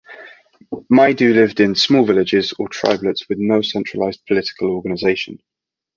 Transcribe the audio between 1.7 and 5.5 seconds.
small villages or tribelets with no centralized political organization.